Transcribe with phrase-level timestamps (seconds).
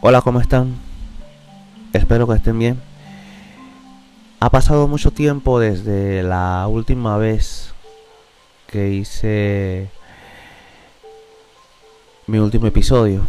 [0.00, 0.76] Hola, ¿cómo están?
[1.92, 2.80] Espero que estén bien.
[4.38, 7.74] Ha pasado mucho tiempo desde la última vez
[8.68, 9.90] que hice
[12.28, 13.26] mi último episodio.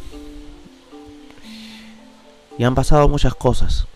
[2.60, 3.88] Y han pasado muchas cosas.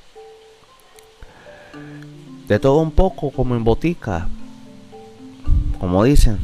[2.47, 4.27] De todo un poco, como en botica.
[5.79, 6.39] Como dicen.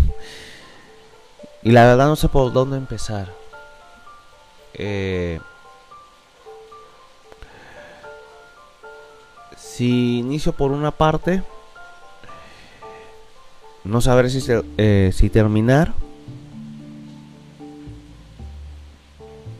[1.64, 3.34] Y la verdad no sé por dónde empezar.
[4.76, 5.40] Eh,
[9.60, 11.44] si inicio por una parte,
[13.84, 14.44] no sabré si,
[14.78, 15.94] eh, si terminar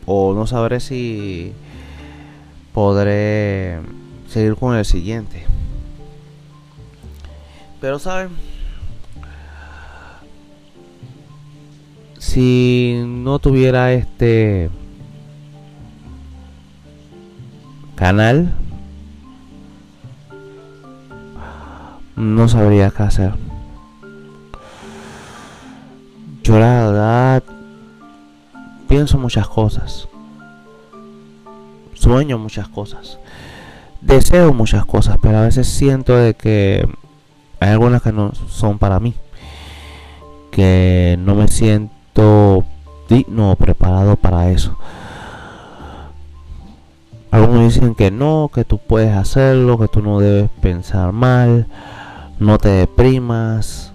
[0.06, 1.52] o no sabré si
[2.72, 3.80] podré
[4.28, 5.44] seguir con el siguiente.
[7.80, 8.30] Pero saben,
[12.18, 14.68] si no tuviera este
[17.94, 18.54] canal,
[22.20, 23.32] no sabría qué hacer.
[26.42, 27.42] Yo la verdad
[28.88, 30.08] pienso muchas cosas.
[31.94, 33.18] Sueño muchas cosas.
[34.00, 36.86] Deseo muchas cosas, pero a veces siento de que
[37.58, 39.14] hay algunas que no son para mí.
[40.50, 42.64] Que no me siento
[43.08, 44.76] digno o preparado para eso.
[47.30, 51.68] Algunos dicen que no, que tú puedes hacerlo, que tú no debes pensar mal,
[52.40, 53.92] no te deprimas,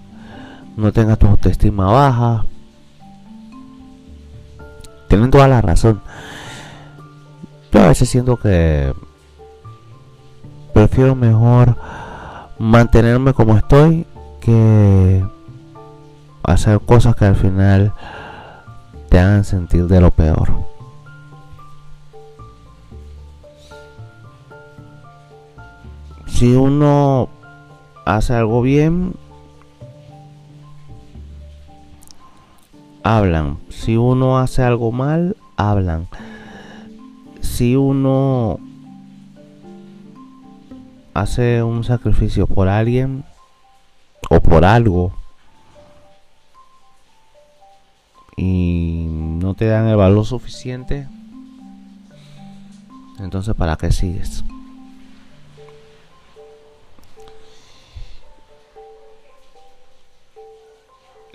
[0.76, 2.44] no tengas tu autoestima baja.
[5.08, 6.00] Tienen toda la razón.
[7.72, 8.94] Yo a veces siento que
[10.72, 11.76] prefiero mejor
[12.58, 14.06] mantenerme como estoy
[14.40, 15.22] que
[16.42, 17.92] hacer cosas que al final
[19.10, 20.66] te hagan sentir de lo peor.
[26.36, 27.30] si uno
[28.06, 29.14] hace algo bien,
[33.02, 33.58] hablan.
[33.68, 36.08] Si uno hace algo mal, hablan.
[37.40, 38.58] Si uno
[41.14, 43.24] hace un sacrificio por alguien
[44.30, 45.12] o por algo
[48.36, 51.08] y no te dan el valor suficiente,
[53.18, 54.44] entonces ¿para qué sigues?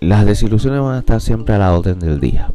[0.02, 2.52] Las desilusiones van a estar siempre a la orden del día.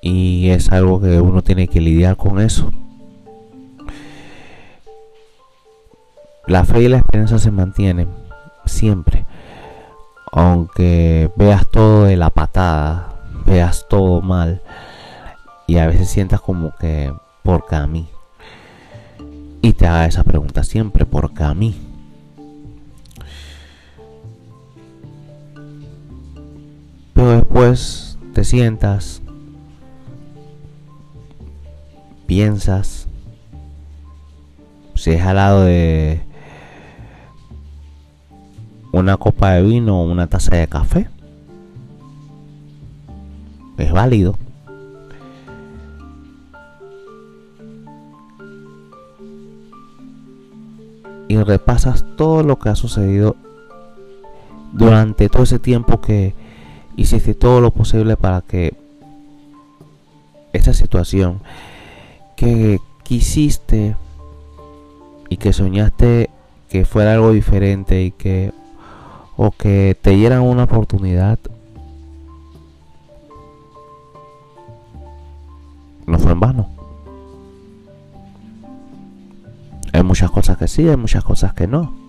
[0.00, 2.72] Y es algo que uno tiene que lidiar con eso.
[6.46, 8.08] La fe y la esperanza se mantienen
[8.64, 9.26] siempre.
[10.32, 14.62] Aunque veas todo de la patada, veas todo mal
[15.66, 17.12] y a veces sientas como que,
[17.42, 18.08] ¿por qué a mí?
[19.60, 21.91] Y te haga esa pregunta siempre, ¿por qué a mí?
[27.36, 29.22] Después te sientas,
[32.26, 33.08] piensas,
[34.94, 36.22] si es al lado de
[38.92, 41.08] una copa de vino o una taza de café,
[43.78, 44.36] es válido.
[51.28, 53.36] Y repasas todo lo que ha sucedido
[54.72, 56.34] durante todo ese tiempo que
[56.96, 58.74] hiciste todo lo posible para que
[60.52, 61.40] esta situación
[62.36, 63.96] que quisiste
[65.28, 66.30] y que soñaste
[66.68, 68.52] que fuera algo diferente y que
[69.36, 71.38] o que te dieran una oportunidad
[76.06, 76.68] no fue en vano.
[79.92, 82.01] Hay muchas cosas que sí, hay muchas cosas que no.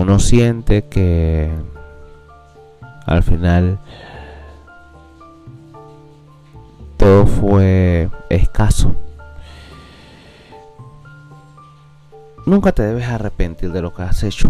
[0.00, 1.50] Uno siente que
[3.04, 3.78] al final
[6.96, 8.94] todo fue escaso.
[12.46, 14.48] Nunca te debes arrepentir de lo que has hecho.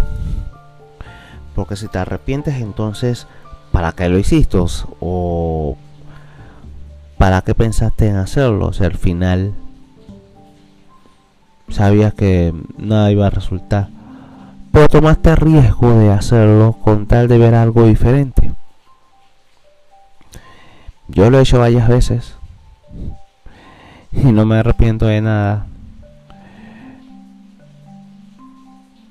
[1.55, 3.27] Porque si te arrepientes entonces,
[3.73, 4.57] ¿para qué lo hiciste?
[5.01, 5.77] O
[7.19, 8.69] ¿para qué pensaste en hacerlo?
[8.69, 9.53] O sea, al final
[11.69, 14.00] sabías que nada iba a resultar
[14.73, 18.53] pero tomaste riesgo de hacerlo con tal de ver algo diferente.
[21.09, 22.35] Yo lo he hecho varias veces
[24.13, 25.67] y no me arrepiento de nada.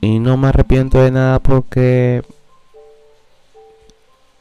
[0.01, 2.23] Y no me arrepiento de nada porque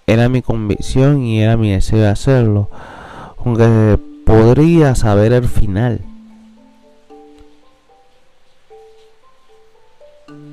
[0.07, 2.71] era mi convicción y era mi deseo de hacerlo.
[3.45, 6.01] Aunque podría saber el final.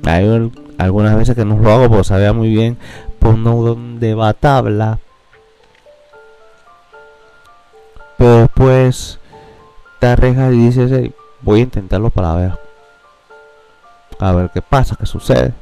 [0.06, 2.78] Hay algunas veces que no lo hago porque sabía muy bien
[3.18, 5.00] por donde va tabla.
[8.16, 9.18] Pero después
[9.98, 11.10] te arriesgas y dices,
[11.42, 12.58] voy a intentarlo para ver.
[14.20, 15.52] A ver qué pasa, qué sucede.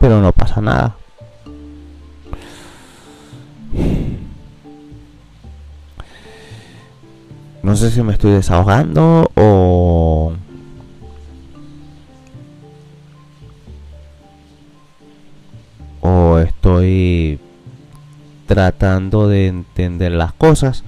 [0.00, 0.96] Pero no pasa nada.
[7.62, 9.30] No sé si me estoy desahogando.
[9.36, 9.83] O
[18.54, 20.84] tratando de entender las cosas.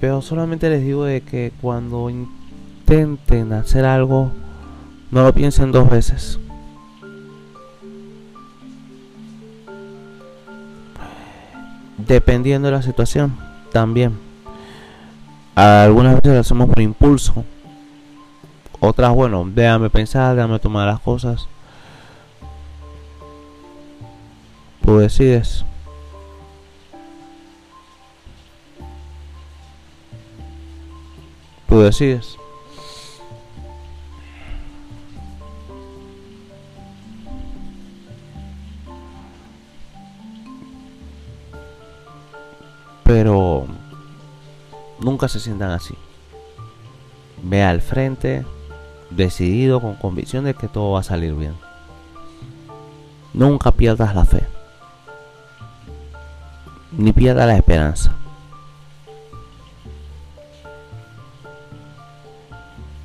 [0.00, 4.32] Pero solamente les digo de que cuando intenten hacer algo,
[5.12, 6.40] no lo piensen dos veces.
[11.96, 13.36] Dependiendo de la situación,
[13.72, 14.18] también.
[15.54, 17.44] Algunas veces lo hacemos por impulso.
[18.80, 21.46] Otras, bueno, déjame pensar, déjame tomar las cosas.
[24.90, 25.64] Tú decides.
[31.68, 32.36] Tú decides.
[43.04, 43.66] Pero
[44.98, 45.94] nunca se sientan así.
[47.44, 48.44] Ve al frente,
[49.10, 51.54] decidido, con convicción de que todo va a salir bien.
[53.32, 54.59] Nunca pierdas la fe.
[56.92, 58.12] Ni pierdas la esperanza.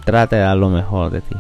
[0.04, 1.36] Trate de dar lo mejor de ti.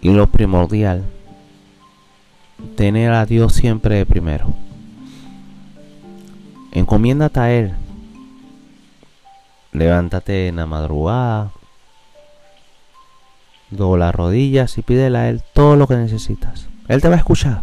[0.00, 1.04] Y lo primordial
[2.76, 4.54] tener a Dios siempre primero.
[6.72, 7.74] Encomiéndate a Él.
[9.72, 11.52] Levántate en la madrugada.
[13.70, 16.68] Dobla las rodillas y pídele a Él todo lo que necesitas.
[16.88, 17.62] Él te va a escuchar.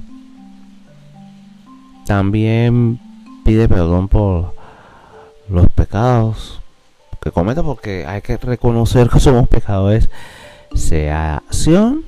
[2.06, 3.00] También
[3.46, 4.54] pide perdón por
[5.48, 6.62] los pecados
[7.22, 10.10] que cometa porque hay que reconocer que somos pecadores,
[10.76, 12.04] sea acción,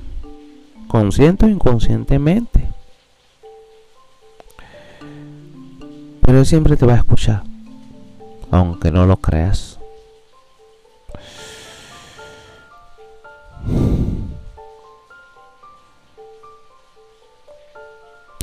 [0.88, 2.68] consciente o inconscientemente.
[6.20, 7.44] Pero Él siempre te va a escuchar,
[8.50, 9.75] aunque no lo creas.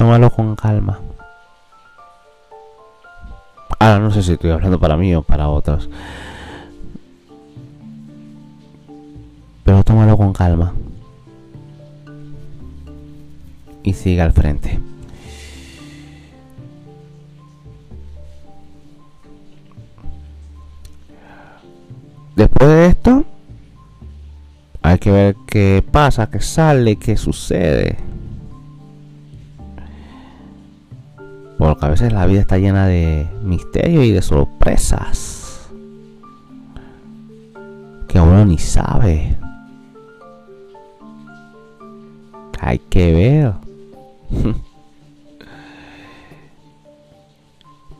[0.03, 0.99] Tómalo con calma.
[3.79, 5.89] Ahora no sé si estoy hablando para mí o para otros.
[9.63, 10.73] Pero tómalo con calma.
[13.83, 14.77] Y sigue al frente.
[22.35, 23.23] Después de esto,
[24.81, 28.12] hay que ver qué pasa, qué sale, qué sucede.
[31.57, 35.69] Porque a veces la vida está llena de misterios y de sorpresas.
[38.07, 39.37] Que uno ni sabe.
[42.59, 43.53] Hay que ver.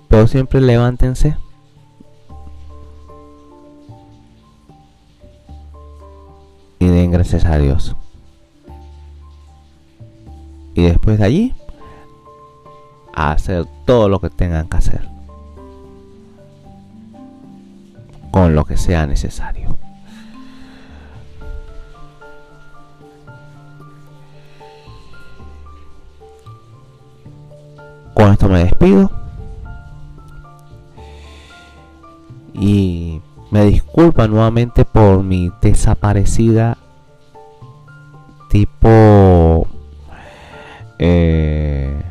[0.07, 1.35] Pero siempre levántense
[7.13, 7.95] gracias a Dios.
[10.73, 11.53] Y después de allí,
[13.13, 15.07] a hacer todo lo que tengan que hacer.
[18.31, 19.77] Con lo que sea necesario.
[28.13, 29.11] Con esto me despido.
[32.53, 36.77] Y me disculpa nuevamente por mi desaparecida
[38.49, 39.67] tipo
[40.99, 42.01] eh,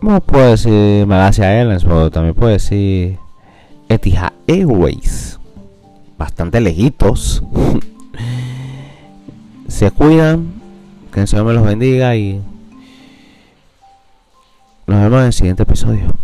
[0.00, 3.18] no puedo decir Malaysia Airlines pero también puedo decir
[3.88, 5.38] Etihad Airways.
[6.16, 7.42] Bastante lejitos.
[9.68, 10.54] Se cuidan
[11.12, 12.40] que el Señor me los bendiga y
[14.86, 16.17] nos vemos en el siguiente episodio